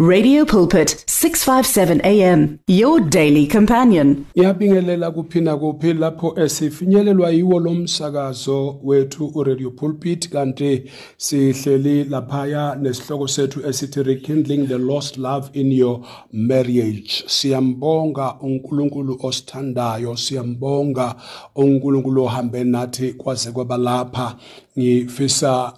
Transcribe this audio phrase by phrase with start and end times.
[0.00, 4.26] Radio Pulpit 657 AM your daily companion.
[4.34, 10.28] Iyabingelela kuphi lapho esifinyelelwa yiwo lomsakazo wethu uRadio Pulpit.
[10.28, 16.00] Kanti sihleli laphaya nesihloko sethu esithi rekindling the lost love in your
[16.32, 17.24] marriage.
[17.26, 21.14] Siyambonga uNkulunkulu osithandayo siyambonga
[21.54, 24.36] uNkulunkulu ohambe nathi kwaze kwabalapha
[24.78, 25.72] ngifisa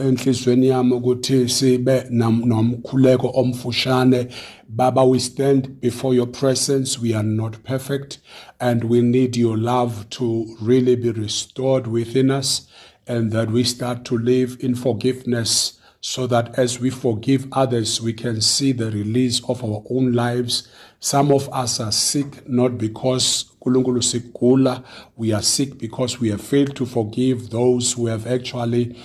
[0.00, 4.28] enhlizweni yami ukuthi sibe nomkhuleko omfushane.
[4.68, 6.98] Baba we stand before your presence.
[6.98, 8.18] We are not perfect
[8.60, 12.68] and we need your love to really be restored within us
[13.06, 18.12] and that we start to live in forgiveness so that as we forgive others we
[18.12, 20.68] can see the release of our own lives.
[21.00, 24.82] Some of us are sick not because uNkulunkulu sigula
[25.16, 28.96] we are sick because we have failed to forgive those who have actually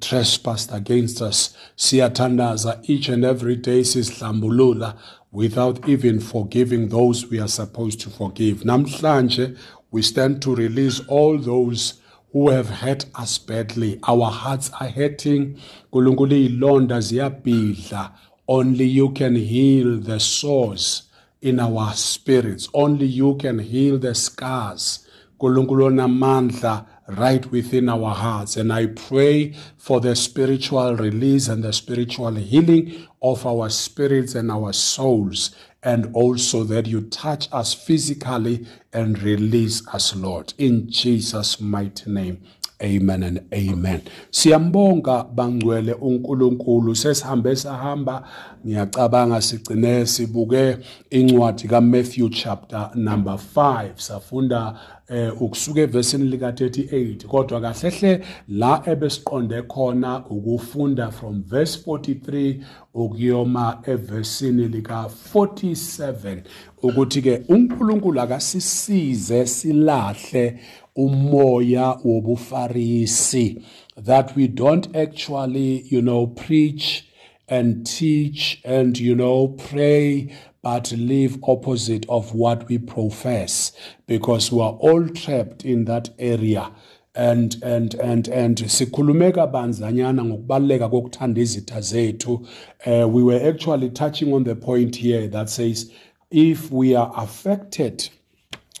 [0.00, 1.56] trespassed against us.
[1.76, 4.94] Siyathandaza each and every day sihlambulula
[5.32, 8.64] without even forgiving those we are supposed to forgive.
[8.64, 9.56] Namhlanje
[9.90, 11.94] we stand to release all those
[12.32, 13.98] who have hurt us badly.
[14.02, 15.56] Our hearts are hurting.
[15.92, 18.10] uNkulunkulu izilonda ziyabhidla.
[18.48, 21.07] Only you can heal the sores
[21.40, 22.68] in our spirits.
[22.74, 25.04] Only you can heal the scars.
[25.40, 28.56] Right within our hearts.
[28.56, 34.50] And I pray for the spiritual release and the spiritual healing of our spirits and
[34.50, 35.54] our souls.
[35.82, 40.54] And also that you touch us physically and release us, Lord.
[40.58, 42.42] In Jesus' mighty name.
[42.82, 44.00] Amen and amen.
[44.30, 46.96] Siyambonga bangcwele uNkulunkulu.
[46.96, 48.28] Sesihambe sahamba.
[48.66, 50.76] Ngiyacabanga sigcine sibuke
[51.10, 54.74] incwadi kaMatthew chapter number 5 safunda
[55.10, 62.56] eh ukusuka evesini lika 38 kodwa kahlehle la ebesiqonde khona ukufunda from verse 43
[62.94, 66.42] ukuyoma evesini lika 47
[66.82, 70.60] ukuthi ke uNkulunkulu akasisize silahle
[70.96, 73.62] umoya wobufarisi
[74.04, 77.07] that we don't actually you know preach
[77.48, 83.72] and teach and you know pray but live opposite of what we profess
[84.06, 86.70] because we are all trapped in that area
[87.14, 92.46] and and and and sikhulume kabanzanyana ngokubaleka kokuthanda izitha zethu
[92.86, 95.90] uh, we were actually touching on the point here that says
[96.30, 98.10] if we are affected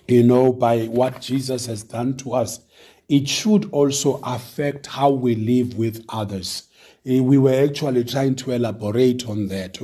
[0.08, 2.60] you know, by what Jesus has done to us,
[3.08, 6.67] it should also affect how we live with others.
[7.06, 9.78] Eh, we were actually trying to elaborate on that.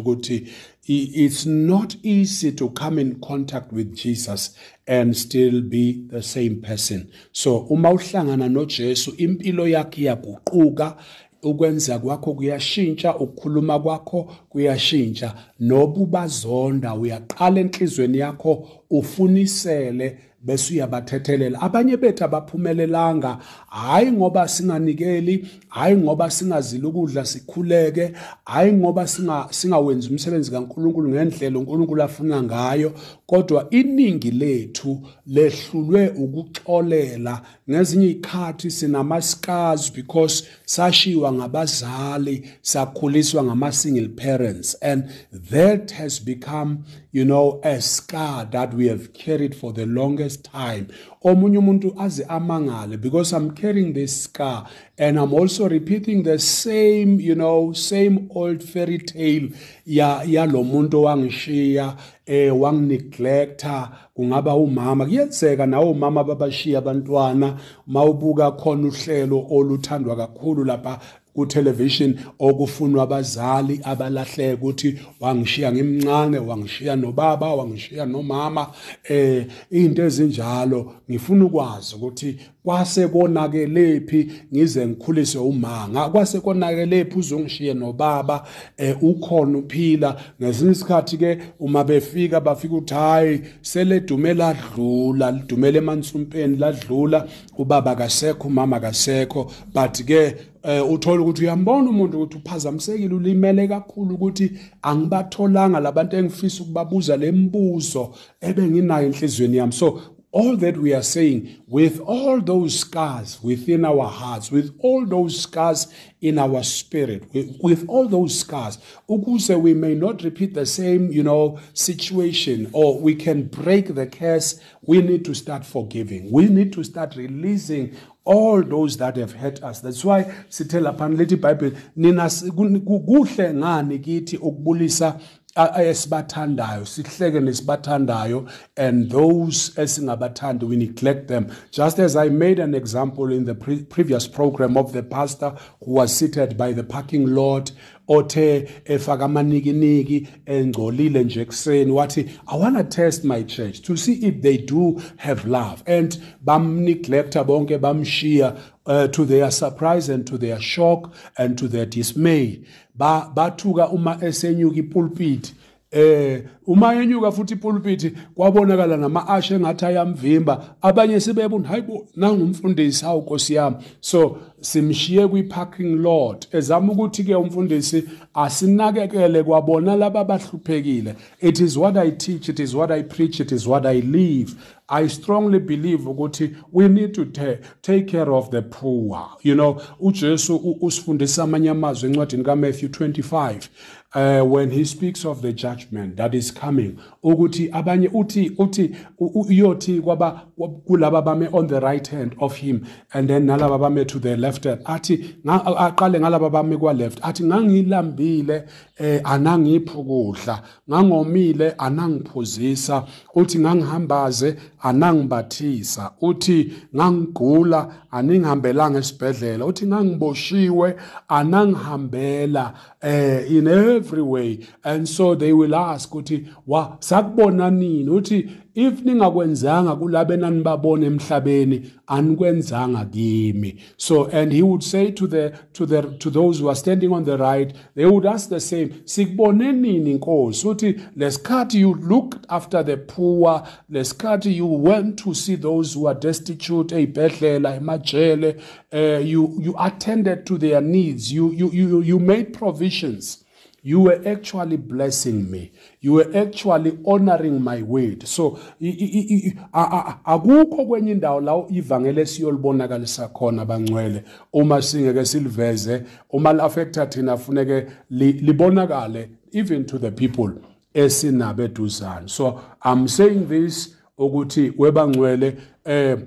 [0.86, 7.10] It's not easy to come in contact with Jesus and still be the same person.
[7.32, 10.96] So, uma uhlangana noJesu, impilo yakhe iyaguquka,
[11.42, 22.24] ukwenza kwakho kuyashintsha ukukhuluma kwakho kuyashintsha nobubazonda uyaqala enhlizweni yakho ufunisele bese uyabathethelela abanye bethu
[22.24, 23.38] abaphumelelanga
[23.68, 28.12] hayi ngoba singanikeli hayi ngoba singazili ukudla sikhuleke
[28.44, 32.92] hayi ngoba singa singawenzi umsebenzi kaNkuluNkulu ngendlela uNkulunkulu afuna ngayo.
[33.26, 44.08] Kodwa iningi lethu lehlulwe ukuxolela ngezinye ikhathi sinama scars because sashiwa ngabazali sakhuliswa ngama single
[44.08, 45.04] parents and
[45.50, 46.76] that has become
[47.12, 50.86] you know a scar that we have carried for the longest time.
[51.22, 54.66] Omunye umuntu aze amangale because i'm carrying this scar
[54.98, 59.48] and i'm also repeating the same you know same old fairy tale.
[59.86, 61.96] Ya yalomuntu wangishiya
[62.26, 65.04] eh wangineglecta kungaba umama.
[65.06, 70.98] Kuyenzeka nawo umama babashiya abantwana mawubuka khona uhlelo oluthandwa kakhulu lapha
[71.34, 78.70] ku-television okufunwa abazali abalahleka ukuthi wangishiya ngimncane wangishiya nobaba wangishiya nomama
[79.04, 80.92] eh into ezinjalo.
[81.10, 88.46] Ngifuna ukwazi ukuthi kwase konakelephi ngize ngikhulise umanga kwase konakelephi uzongishiye nobaba
[88.76, 90.16] eh ukhona uphila.
[90.42, 97.28] Ngesinye isikhathi ke uma befika bafika uthi hayi seledume ladlula lidumele emansumpeni ladlula.
[97.58, 100.34] Ubaba kasekho umama kasekho but ke
[100.64, 104.52] eh uthola ukuthi uyambona umuntu ukuthi uphazamisekile ulimele kakhulu ukuthi
[104.82, 109.72] angibatholanga labantu engifisa ukubabuza lembuzo ebenginayo enhlizweni yami.
[109.72, 110.00] So
[110.34, 115.40] all that we are saying, with all those scars within our hearts, with all those
[115.40, 115.86] scars
[116.20, 118.78] in our spirit, with, with all those scars,
[119.08, 124.08] ukuze we may not repeat the same, you know, situation, or we can break the
[124.08, 126.32] curse, we need to start forgiving.
[126.32, 131.22] We need to start releasing all those that have hurt us that's why sithe laphana
[131.22, 135.20] ibhayibheli nina kuhle ngani kithi ukubulisa
[135.56, 141.46] esibathandayo sihleke nesibathandayo and those esingabathandi we neglect them.
[141.70, 145.54] Just as i made an example in the pre- previous program of the pastor
[145.84, 147.70] who was seated by the parking lot
[148.08, 154.12] othe efaka amanikiniki engcolile nje ekuseni wathi i want to test my church to see
[154.12, 155.82] if they do have love.
[155.86, 158.56] And bamneglecta bonke bamshiya
[158.86, 162.60] uh, to their surprise and to their shock and to their dismay.
[162.94, 165.52] Ba bathuka uma esenyuka ipulpit.
[165.94, 170.76] Eh uma yenyuka futhi ipulpit kwabonakala nama-ashe engathi ayamvimba.
[170.82, 173.76] Abanye sebebona hayibo nangumfundisi hawu nkosi yami.
[174.00, 176.46] So simshiye kwi-parking lot.
[176.52, 178.04] Ezama ukuthi-ke umfundisi
[178.34, 181.14] asinakekele kwabona laba abahluphekile.
[181.40, 184.54] It is what i teach it is what i preach it is what i live.
[184.88, 189.28] I strongly believe ukuthi we need to ta- take care of the poor.
[189.42, 193.68] You know, uJesu u- usifundisa amanye amazwi encwadini kaMatthew 25
[194.14, 200.00] uh, when he speaks of the judgment that is coming ukuthi abanye uthi uthi uyothi
[200.00, 204.36] kwaba kulaba bame on the right hand of him and then nalaba bame to the
[204.36, 204.80] left hand.
[204.86, 207.18] Athi nga- aqale ngalaba bame kwa left.
[207.22, 208.64] Athi ngangilambile
[208.98, 213.04] eh anangiphi ukudla ngangomile anangiphuzisa.
[213.34, 219.66] Uthi ngangihambaze anangibathisa uthi ngangigula aningihambelanga esibhedlela.
[219.66, 220.96] Uthi ngangiboshiwe
[221.28, 224.58] anangihambela eh in every way.
[224.84, 228.08] And so they will ask uthi wa sakubona nini?
[228.10, 233.76] Uthi if ningakwenzanga kulabe nanibabona emhlabeni anikwenzanga kimi.
[233.96, 237.24] So and he would say to the to the to those who are standing on
[237.24, 242.84] the right they would ask the same sikubone nini inkosi uthi lesikhathi you looked after
[242.84, 248.56] the poor lesikhathi you went to see those who are destitute ey'bhedlela emajele
[248.92, 251.32] uh, you you attended to their needs.
[251.32, 253.43] You you you, you made provisions
[253.86, 255.70] you were actually blessing me.
[256.00, 258.24] You were actually honoring my word.
[258.26, 264.24] So i- i- i- i- a- a- akukho kwenye indawo la ivangeli esiyolibonakalisa khona bangcwele
[264.52, 270.50] uma singeke siliveze uma li-affecta thina funeke li- libonakale even to the people
[270.94, 276.18] esinabo eduzane so i'm saying this ukuthi webangcwele eh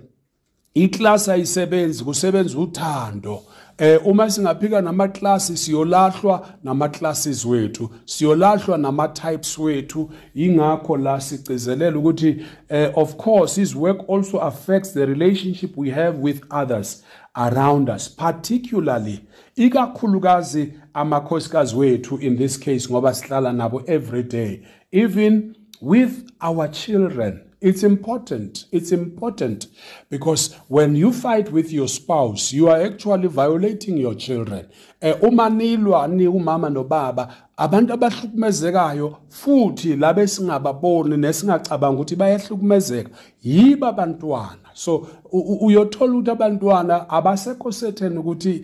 [0.74, 3.42] iklasi ayisebenzi kusebenza uthando.
[3.78, 7.90] Eh uma singaphika namaklasi siyolahlwa namaclasses wethu.
[8.06, 10.10] Siyolahlwa nama-types wethu.
[10.36, 16.18] Ingakho la sigcizelela ukuthi eh, of course his work also affects the relationship we have
[16.18, 17.04] with others
[17.36, 19.20] around us particularly
[19.56, 24.62] ikakhulukazi amakhosikazi wethu in this case ngoba sihlala nabo every day.
[24.92, 28.66] Even with our children it's important.
[28.72, 29.68] It's important
[30.10, 34.66] because when you fight with your spouse you are actually violating your children.
[35.02, 43.10] Eh uma nilwa ni umama nobaba abantu abahlukumezekayo futhi labe singababoni nesingacabanga ukuthi bayahlukumezeka
[43.44, 48.64] yiba abantwana so uyothola ukuthi abantwana abasekho certain ukuthi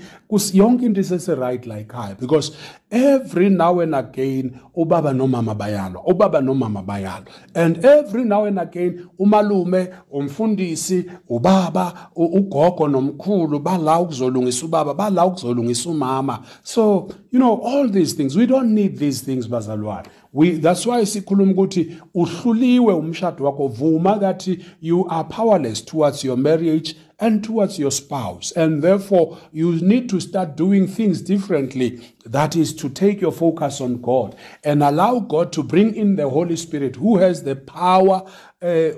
[0.54, 2.52] yonke into isese-right la ekhaya because
[2.92, 7.28] every now and again ubaba nomama bayalwa ubaba nomama bayalwa.
[7.56, 15.90] And every now and again umalume umfundisi ubaba ugogo nomkhulu bala ukuzolungisa ubaba bala ukuzolungisa
[15.90, 16.44] umama.
[16.64, 20.06] So you know all these things we don't need these things bazalwane.
[20.34, 23.68] We that's why sikhuluma ukuthi uhluliwe umshado wakho.
[23.68, 28.52] Vuma kathi you are powerless towards your marriage and towards your spouse.
[28.52, 32.06] And therefore you need to start doing things differently.
[32.26, 36.30] That is to take your focus on god and allow god to bring in the
[36.30, 38.24] holy spirit who has the power
[38.62, 38.90] uh,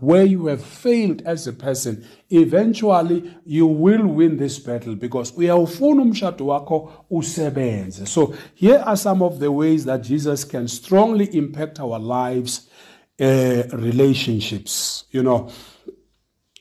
[0.00, 2.06] where you have failed as a person.
[2.30, 8.06] Eventually you will win this battle because uyawufuna umshado wakho usebenze.
[8.06, 12.70] So here are some of the ways that jesus can strongly impact our lives
[13.20, 15.04] uh, relationships.
[15.10, 15.50] You know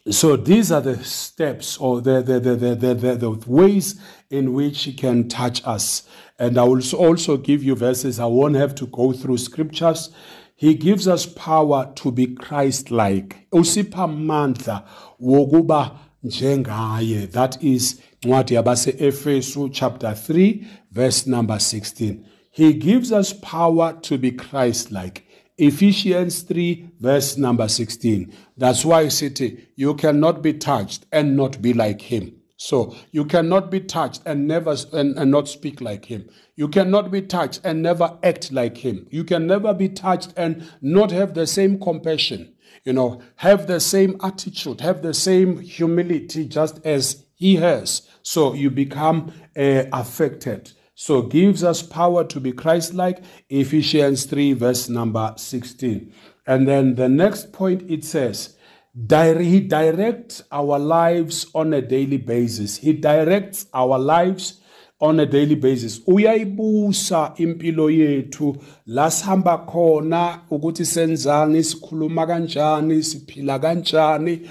[0.10, 4.84] so these are the steps or the, the, the, the, the, the, ways in which
[4.84, 6.04] he can touch us.
[6.40, 8.20] And I will also give you verses.
[8.20, 10.10] I won't have to go through scriptures.
[10.56, 13.48] He gives us power to be Christ-like.
[13.52, 14.88] Usipha mandla
[15.22, 17.32] wokuba njengaye.
[17.32, 22.26] That is ncwadi yabase Efesu chapter 3 verse number 16.
[22.50, 25.26] He gives us power to be Christ-like.
[25.62, 28.34] Ephesians 3, verse number 16.
[28.58, 32.34] That's why, city, you cannot be touched and not be like him.
[32.58, 36.28] So you cannot be touched and never and, and not speak like him.
[36.56, 39.06] You cannot be touched and never act like him.
[39.12, 42.56] You can never be touched and not have the same compassion.
[42.84, 48.08] You know, have the same attitude, have the same humility just as he has.
[48.24, 50.72] So you become uh, affected.
[51.02, 53.24] So gives us power to be Christ like.
[53.50, 56.14] Ephesians 3, verse number 16.
[56.46, 58.56] And then the next point it says,
[58.94, 62.78] He directs our lives on a daily basis.
[62.78, 64.62] He directs our lives
[65.02, 73.60] on a daily basis uyayibusa impilo yethu la sihamba khona ukuthi senzani sikhuluma kanjani siphila
[73.60, 74.50] kanjani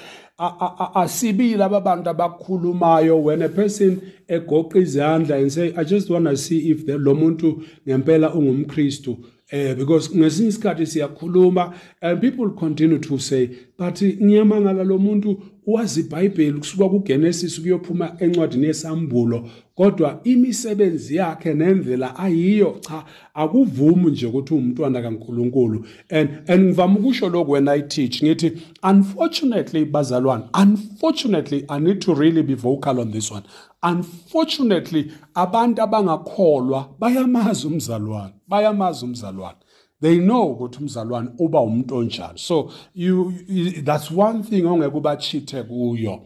[0.95, 6.71] asibili ababantu abakhulumayo when a person egoqa izandla and say i just want to see
[6.71, 9.17] if lo muntu ngempela ungumkristu
[9.51, 16.01] eh because ngesinye isikhathi siyakhuluma and people continue to say but ngiyamangala lo muntu wazi
[16.01, 23.05] iBhayibheli kusuka kuGenesis kuyophuma encwadini yesambulo kodwa imisebenzi yakhe nendlela ayiyo cha
[23.35, 25.87] akuvumi nje ukuthi umntwana kaNkuluNkulu.
[26.11, 28.53] And and ngivama ukusho lokho when I teach ngithi
[28.83, 33.43] unfortunately bazalwane unfortunately I need to really be vocal on this one.
[33.83, 39.59] Unfortunately abantu abangakholwa bayamazi umzalwane bayamazi umzalwane.
[40.01, 45.63] They know ukuthi umzalwane uba umuntu onjani so you, you that's one thing ongeke ubachithe
[45.63, 46.23] kuyo.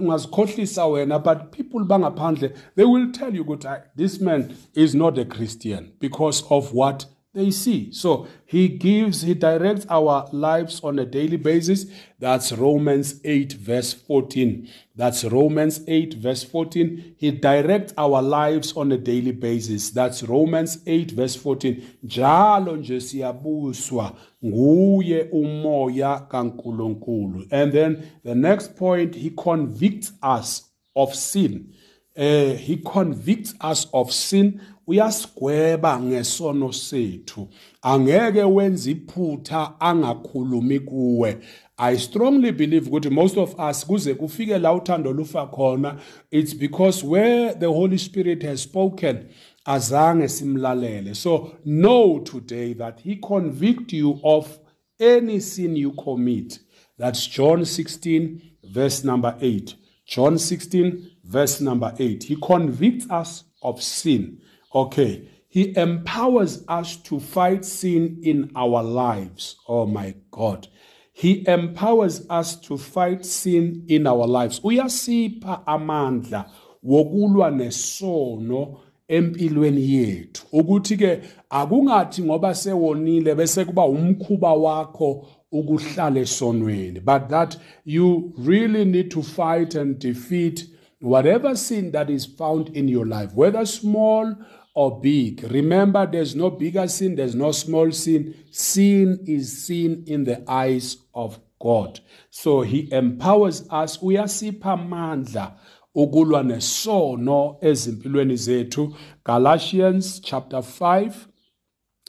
[0.00, 5.24] Ungazikhohlisa wena but people bangaphandle they will tell you ukuthi this man is not a
[5.24, 7.06] christian because of what
[7.36, 7.92] they see.
[7.92, 11.84] So he gives, he directs our lives on a daily basis.
[12.18, 14.68] That's Romans 8, verse 14.
[14.94, 17.14] That's Romans 8, verse 14.
[17.18, 19.90] He directs our lives on a daily basis.
[19.90, 21.82] That's Romans 8, verse 14.
[22.04, 24.12] Njalo nje siyabuswa
[24.44, 27.46] nguye umoya kaNkulunkulu.
[27.50, 30.62] And then the next point, he convicts us
[30.94, 31.74] of sin.
[32.16, 37.48] Uh, he convicts us of sin uyasigweba ngesono sethu.
[37.82, 41.38] Angeke wenze iphutha angakhulumi kuwe.
[41.78, 45.98] I strongly believe ukuthi most of us kuze kufike la uthando lufa khona
[46.30, 49.28] it's because where the Holy Spirit has spoken
[49.66, 51.14] azange simlalele.
[51.14, 54.58] So know today that he convict you of
[54.98, 56.60] any sin you commit.
[56.98, 59.74] That's John 16 verse number 8
[60.06, 64.38] John 16 verse number 8 he convicts us of sin
[64.76, 65.26] Okay.
[65.48, 69.56] He empowers us to fight sin in our lives.
[69.66, 70.68] Oh my God.
[71.14, 74.60] He empowers us to fight sin in our lives.
[74.60, 76.50] Uyasipha amandla
[76.82, 78.78] wokulwa nesono
[79.08, 87.56] empilweni yethu ukuthi ke akungathi ngoba sewonile bese kuba umkhuba wakho ukuhlala esonweni but that
[87.84, 90.66] you really need to fight and defeat
[91.00, 94.34] whatever sin that is found in your life whether small
[94.76, 95.42] or big.
[95.50, 98.34] Remember, there's no bigger sin, there's no small sin.
[98.50, 102.00] Sin is sin in the eyes of God.
[102.28, 105.54] So he empowers us, We uyasipha amandla
[105.94, 108.94] ukulwa nesono ezimpilweni zethu.
[109.24, 111.26] Galatians chapter 5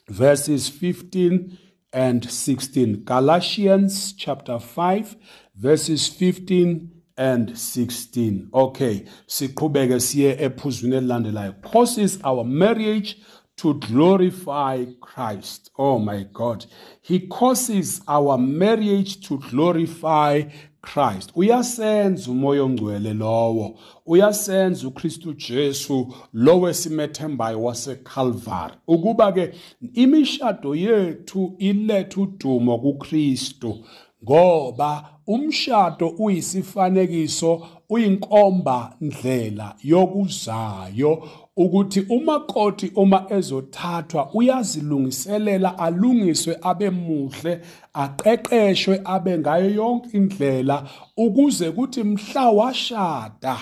[0.09, 1.57] verses 15
[1.93, 3.05] and 16.
[3.05, 5.15] Galatians chapter 5
[5.55, 13.15] verses 15 and 16 okay siqhubeke siye ephuzwini elilandelayo causes our marriage
[13.57, 15.71] to glorify Christ.
[15.77, 16.65] Oh my God.
[17.01, 20.43] He causes our marriage to glorify
[20.81, 21.31] Christ.
[21.35, 23.79] Uyasenza umoya ongcwele lowo.
[24.05, 28.73] Uyasenza uKristu Jesu lowo esimethembayo waseCalvary.
[28.87, 29.53] Ukuba ke
[29.93, 33.85] imishado yethu ilethe udumo kuKristu
[34.23, 41.23] ngoba umshado uyisifanekiso uyinkomba ndlela yokuzayo
[41.57, 47.61] ukuthi umakoti uma ezothathwa uyazilungiselela alungiswe abe muhle
[47.93, 50.83] aqeqeshwe abe ngayo yonke indlela
[51.17, 53.57] ukuze kuthi mhla washada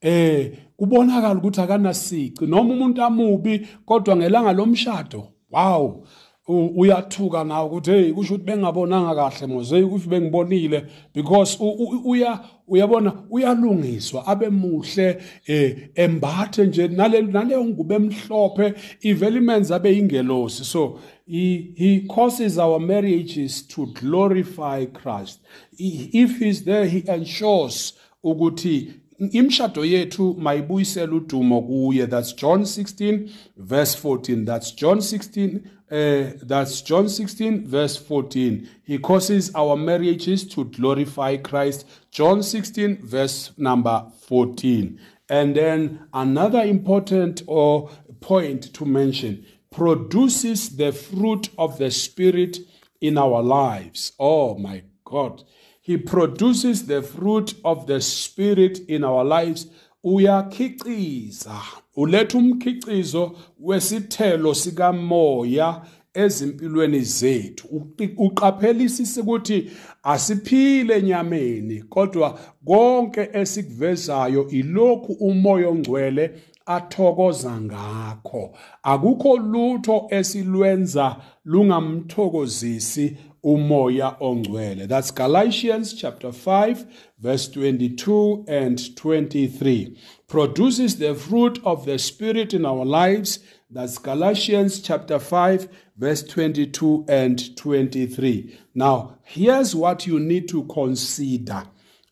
[0.00, 2.46] eh kubonakala ukuthi akanasici.
[2.46, 6.04] Noma umuntu amubi kodwa ngelanga lomshado wow!
[6.48, 10.86] Uyathuka nawe ukuthi hey kusho ukuthi bengabonanga kahle moze ukuthi bengibonile.
[11.14, 11.58] Because
[12.04, 19.98] uya uyabona uyalungiswa abe muhle eh embathe nje nale naleyo ngubo emhlophe ivele imenze abe
[19.98, 25.40] ingelosi so he, he causes our marriages to glorify Christ.
[25.78, 32.06] If he's there he ensures ukuthi imshado yethu mayibuyisela udumo kuye.
[32.06, 38.98] That's John 16 verse 14 that's John 16 uh, that's John 16 verse 14 he
[38.98, 41.86] causes our marriages to glorify Christ.
[42.10, 50.92] John 16 verse number 14 and then another important or point to mention produces the
[50.92, 52.58] fruit of the spirit
[53.00, 54.12] in our lives.
[54.18, 55.42] Oh my God.
[55.86, 59.68] He produces the fruit of the Spirit in our lives.
[60.04, 61.60] Uyakhiciza,
[61.96, 65.82] uletha umkhicizo wesithelo sikamoya
[66.14, 67.86] ezimpilweni zethu.
[68.16, 69.70] Uqaphelisise ukuthi
[70.02, 76.30] asiphile enyameni, kodwa konke esikuvezayo ilokhu umoya ongcwele
[76.66, 83.16] athokoza ngakho akukho lutho esilwenza lungamthokozisi
[83.46, 84.88] umoya ongcwele.
[84.88, 86.84] That's galatians chapter 5
[87.20, 93.38] verse 22 and 23 produces the fruit of the spirit in our lives.
[93.70, 101.62] That's galatians chapter 5 verse 22 and 23 now here's what you need to consider.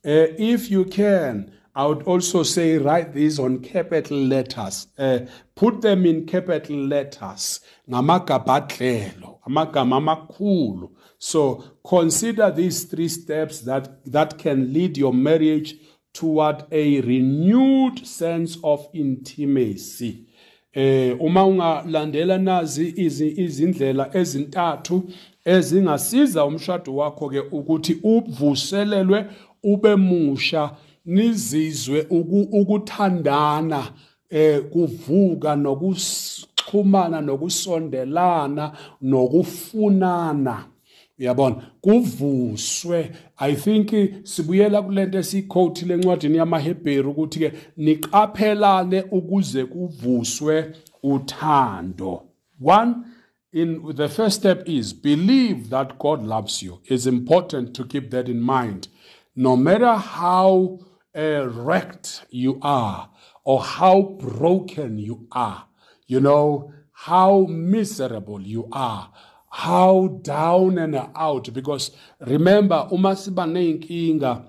[0.07, 4.87] Uh, if you can I would also say write these on capital letters.
[4.97, 5.21] Uh,
[5.57, 7.61] put them in capital letters.
[7.91, 10.91] Ngamagabadlelo, amagama amakhulu.
[11.19, 15.75] So consider these three steps that, that can lead your marriage
[16.13, 20.27] toward a renewed sense of intimacy.
[20.73, 22.95] Eh uma ungalandela nazi
[23.37, 25.03] izindlela ezintathu
[25.45, 29.27] ezingasiza umshado wakho ke ukuthi uvuselelwe
[29.63, 30.71] ube musha
[31.05, 32.07] nizizwe
[32.53, 33.93] ukuthandana
[34.31, 40.65] eh kuvuka nokuxhumana nokusondelana nokufunana.
[41.19, 41.57] Uyabona?
[41.81, 43.11] Kuvuswe.
[43.39, 43.91] I think
[44.25, 52.23] sibuyela kulento esiquote lencwadini yamaHebheru ukuthi ke niqaphelane ukuze kuvuswe uthando.
[52.61, 52.95] One
[53.53, 56.81] in the first step is believe that God loves you.
[56.85, 58.89] It's important to keep that in mind.
[59.37, 60.81] No matter how
[61.15, 63.09] uh, wrecked you are
[63.45, 65.65] or how broken you are,
[66.07, 69.11] you know, how miserable you are,
[69.51, 71.53] how down and out.
[71.53, 71.91] Because
[72.21, 74.43] remember, uma siba neyinkinga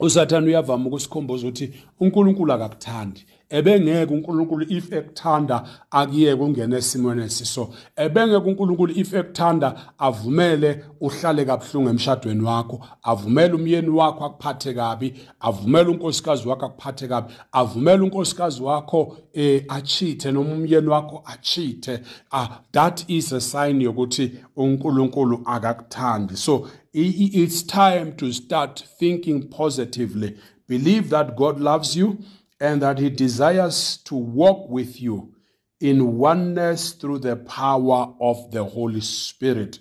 [0.00, 8.48] usathane uyavama ukusikhomboza ukuthi uNkulunkulu akakuthandi ebengeke uNkulunkulu if ekuthanda akuyeke ungene esimweni esiso ebengeke
[8.48, 16.48] uNkulunkulu if ekuthanda avumele uhlale kabuhlungu emshadweni wakho avumele umyeni wakho akuphathe kabi avumele unkosikazi
[16.48, 22.00] wakho akuphathe kabi avumele unkosikazi wakho eh achithe noma umyeni wakho achithe.
[22.32, 26.36] Ah that is a sign yokuthi uNkulunkulu akakuthandi.
[26.36, 30.36] So it's time to start thinking positively.
[30.68, 32.18] Believe that God loves you.
[32.64, 35.34] And that He desires to walk with you
[35.80, 39.78] in oneness through the power of the Holy Spirit.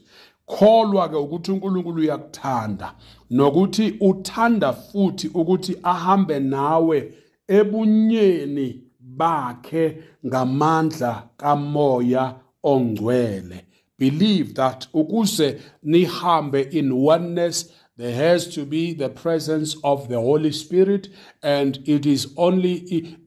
[0.47, 2.95] kholwa ke ukuthi uNkulunkulu uyakuthanda
[3.29, 7.13] nokuthi uthanda futhi ukuthi ahambe nawe
[7.47, 13.65] ebunyeni bakhe ngamandla kamoya ongcwele
[13.99, 20.51] believe that ukuze nihambe in oneness there has to be the presence of the Holy
[20.51, 21.09] Spirit,
[21.41, 23.17] and it is only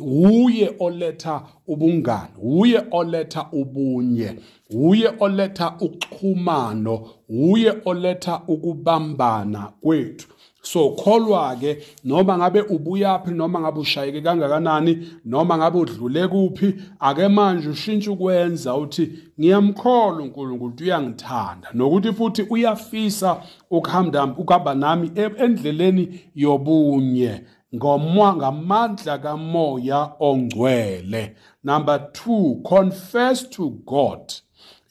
[0.00, 4.36] uye oletha ubungani uye oletha ubunye
[4.70, 10.28] uye oletha uxhumano uye oletha ukubambana kwethu.
[10.66, 17.28] So kholwa ke noma ngabe ubuyaphi noma ngabe ushayeke kangakanani noma ngabe udlule kuphi ake
[17.28, 21.68] manje ushintshe ukwenza uthi ngiyamkholwa uNkulunkulu uyangithanda.
[21.74, 27.40] Nokuthi futhi uyafisa ukuhamba ukuhamba nami endleleni yobunye
[27.74, 31.36] ngomwa ngamandla kamoya ongcwele.
[31.64, 34.32] Number 2 confess to god.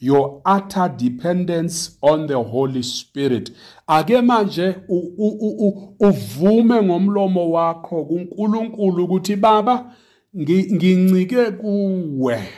[0.00, 3.52] Your utter dependence on the Holy Spirit.
[3.88, 4.74] Ake manje
[6.00, 9.92] uvume ngomlomo wakho kuNkulunkulu ukuthi baba
[10.36, 12.48] ngincike kuwe.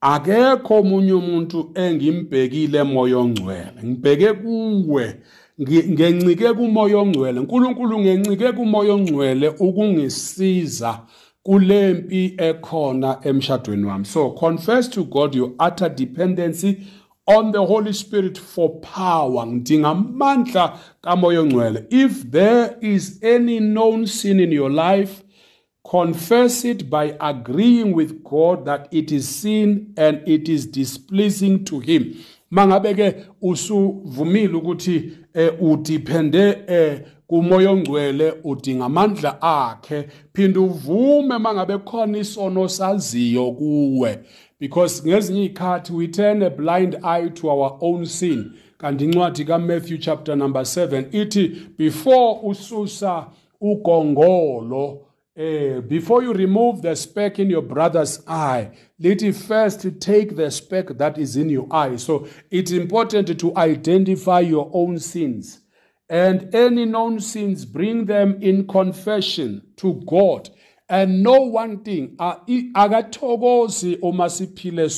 [0.00, 3.82] Akekho omunye umuntu engimbhekile moyo ongcwele.
[3.84, 5.16] Ngibheke kuwe.
[5.60, 7.40] Ngencike kumoya ongcwele.
[7.40, 11.00] uNkulunkulu ngencike kumoya ongcwele ukungisiza
[11.46, 14.04] kulempi ekhona emshadweni wami.
[14.04, 16.86] So confess to god your utter dependency
[17.26, 19.46] on the holy spirit for power.
[19.46, 25.22] Ngidinga amandla kamoya ongcwele if there is any known sin in your life
[25.84, 31.78] confess it by agreeing with god that it is sin and it is displeasing to
[31.78, 32.14] him.
[32.50, 41.78] Mangabe ke usuvumile ukuthi eh, udepende eh, kumoya ongcwele udinga amandla akhe phinde uvume mangabe
[41.78, 44.18] khona isono saziyo kuwe
[44.60, 49.98] because ngezinye ikhathi we turn a blind eye to our own sin kanti incwadi kaMatthew
[49.98, 53.26] chapter number 7 ithi before ususa
[53.60, 60.34] ugongolo uh, before you remove the speck in your brother's eye, let it first take
[60.34, 61.96] the speck that is in your eye.
[61.96, 65.60] So it's important to identify your own sins.
[66.08, 70.50] And any known sins, bring them in confession to God.
[70.88, 74.88] And know one thing, akathokozi uma siphile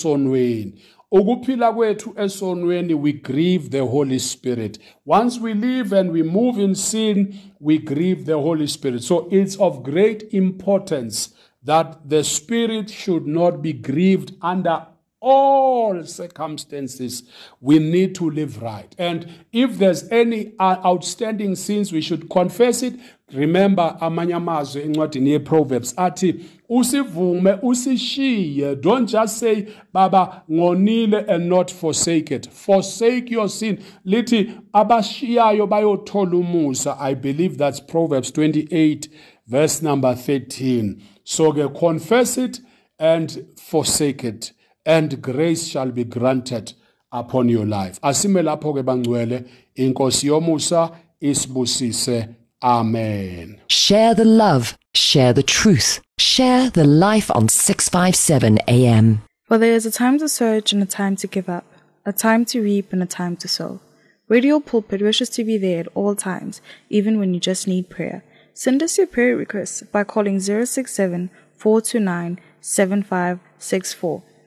[1.10, 4.78] ukuphila kwethu esonweni we grieve the holy spirit.
[5.06, 9.02] Once we live and we move in sin we grieve the holy spirit.
[9.02, 11.30] So it's of great importance
[11.64, 14.86] that the spirit should not be grieved under
[15.28, 17.22] all circumstances,
[17.60, 18.94] we need to live right.
[18.98, 22.94] And if there's any uh, outstanding sins, we should confess it.
[23.32, 28.80] Remember amanye amazwi encwadini yeProverbs athi usivume usishiye.
[28.80, 33.84] Don't just say baba ngonile and not forsake it forsake your sin.
[34.06, 36.96] Lithi abashiyayo bayothola umusa.
[36.98, 39.08] I believe that's Proverbs 28
[39.46, 42.60] verse number 13 so confess it
[42.98, 44.52] and forsake it
[44.84, 46.72] and grace shall be granted
[47.12, 48.00] upon your life.
[48.02, 49.48] Asime lapho ke bangcwele.
[49.76, 52.34] Inkosi yomusa isibusise.
[52.62, 53.60] Amen.
[53.68, 59.86] Share the love share the truth share the life on 657 am for there is
[59.86, 61.64] a time to search and a time to give up
[62.04, 63.80] a time to reap and a time to sow.
[64.28, 66.60] Radio pulpit wishes to be there at all times
[66.90, 68.24] even when you just need prayer.
[68.54, 74.22] Send us your prayer requests by calling 067 429 7564